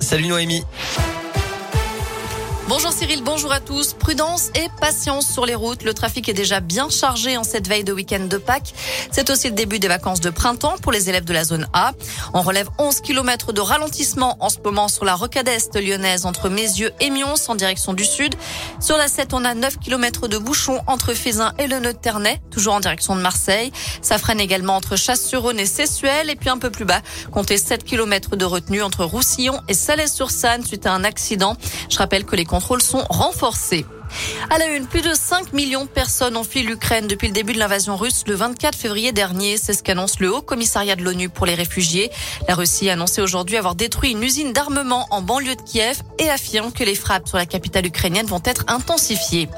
[0.00, 0.64] Salut Noémie.
[2.68, 3.94] Bonjour Cyril, bonjour à tous.
[3.94, 5.82] Prudence et patience sur les routes.
[5.82, 8.74] Le trafic est déjà bien chargé en cette veille de week-end de Pâques.
[9.10, 11.92] C'est aussi le début des vacances de printemps pour les élèves de la zone A.
[12.32, 16.48] On relève 11 km de ralentissement en ce moment sur la rocade est lyonnaise entre
[16.48, 18.36] Mézieux et Mions en direction du sud.
[18.78, 22.74] Sur la 7, on a 9 km de bouchons entre Fézin et le Nœud-Ternay, toujours
[22.74, 23.72] en direction de Marseille.
[24.00, 26.30] Ça freine également entre Chasse-sur-Rhône et Sessuel.
[26.30, 27.00] Et puis un peu plus bas,
[27.32, 31.56] comptez 7 km de retenue entre Roussillon et Salais-sur-Sanne suite à un accident.
[31.88, 33.86] Je rappelle que les contrôles sont renforcés.
[34.50, 37.52] À la une, plus de 5 millions de personnes ont fui l'Ukraine depuis le début
[37.52, 39.56] de l'invasion russe le 24 février dernier.
[39.56, 42.10] C'est ce qu'annonce le Haut Commissariat de l'ONU pour les réfugiés.
[42.48, 46.28] La Russie a annoncé aujourd'hui avoir détruit une usine d'armement en banlieue de Kiev et
[46.28, 49.48] affirme que les frappes sur la capitale ukrainienne vont être intensifiées.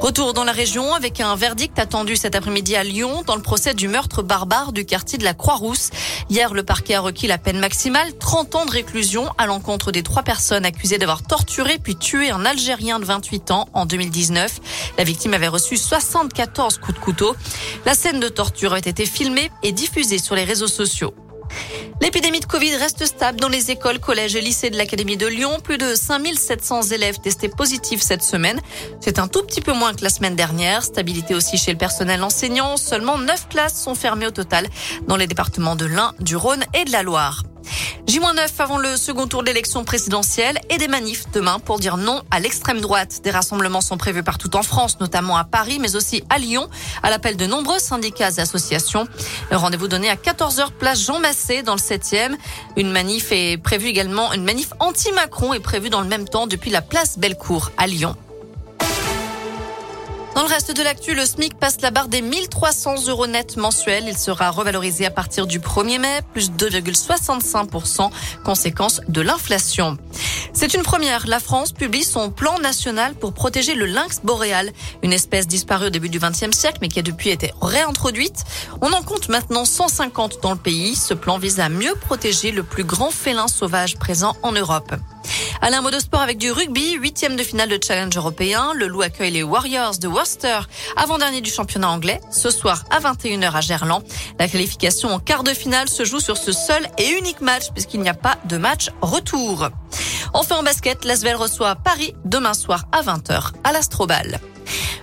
[0.00, 3.74] Retour dans la région avec un verdict attendu cet après-midi à Lyon dans le procès
[3.74, 5.90] du meurtre barbare du quartier de la Croix-Rousse.
[6.30, 10.04] Hier, le parquet a requis la peine maximale, 30 ans de réclusion à l'encontre des
[10.04, 14.60] trois personnes accusées d'avoir torturé puis tué un Algérien de 28 ans en 2019.
[14.98, 17.34] La victime avait reçu 74 coups de couteau.
[17.84, 21.12] La scène de torture avait été filmée et diffusée sur les réseaux sociaux.
[22.00, 25.58] L'épidémie de Covid reste stable dans les écoles, collèges et lycées de l'Académie de Lyon.
[25.62, 28.60] Plus de 5700 élèves testés positifs cette semaine.
[29.00, 30.84] C'est un tout petit peu moins que la semaine dernière.
[30.84, 32.76] Stabilité aussi chez le personnel enseignant.
[32.76, 34.68] Seulement 9 classes sont fermées au total
[35.08, 37.42] dans les départements de l'Ain, du Rhône et de la Loire.
[38.08, 42.22] J-9 avant le second tour de l'élection présidentielle et des manifs demain pour dire non
[42.30, 43.20] à l'extrême droite.
[43.22, 46.70] Des rassemblements sont prévus partout en France, notamment à Paris, mais aussi à Lyon,
[47.02, 49.06] à l'appel de nombreux syndicats et associations.
[49.50, 52.34] Rendez-vous donné à 14h place Jean Massé dans le 7e.
[52.78, 56.70] Une manif est prévue également, une manif anti-Macron est prévue dans le même temps depuis
[56.70, 58.16] la place Bellecour à Lyon.
[60.38, 64.04] Dans le reste de l'actu, le SMIC passe la barre des 1300 euros net mensuels.
[64.06, 68.08] Il sera revalorisé à partir du 1er mai, plus 2,65%,
[68.44, 69.98] conséquence de l'inflation.
[70.52, 71.26] C'est une première.
[71.26, 74.70] La France publie son plan national pour protéger le lynx boréal,
[75.02, 78.44] une espèce disparue au début du XXe siècle, mais qui a depuis été réintroduite.
[78.80, 80.94] On en compte maintenant 150 dans le pays.
[80.94, 84.94] Ce plan vise à mieux protéger le plus grand félin sauvage présent en Europe.
[85.60, 88.72] Alain, de sport avec du rugby, huitième de finale de challenge européen.
[88.74, 90.60] Le Loup accueille les Warriors de Worcester,
[90.96, 94.02] avant-dernier du championnat anglais, ce soir à 21h à Gerland.
[94.38, 98.00] La qualification en quart de finale se joue sur ce seul et unique match puisqu'il
[98.00, 99.68] n'y a pas de match retour.
[100.34, 104.40] Enfin en basket, l'Asvel reçoit Paris demain soir à 20h à l'Astrobal.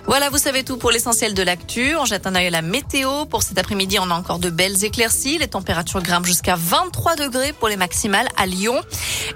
[0.06, 1.96] Voilà, vous savez tout pour l'essentiel de l'actu.
[1.96, 3.24] On jette un œil à la météo.
[3.24, 5.38] Pour cet après-midi, on a encore de belles éclaircies.
[5.38, 8.80] Les températures grimpent jusqu'à 23 degrés pour les maximales à Lyon.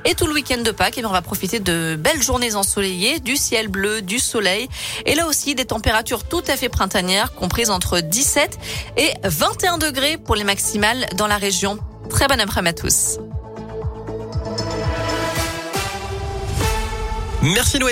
[0.05, 3.37] Et tout le week-end de Pâques, eh on va profiter de belles journées ensoleillées, du
[3.37, 4.69] ciel bleu, du soleil.
[5.07, 8.59] Et là aussi, des températures tout à fait printanières, comprises entre 17
[8.97, 11.81] et 21 degrés pour les maximales dans la région.
[12.11, 13.19] Très bon après-midi à tous.
[17.43, 17.89] Merci Noé.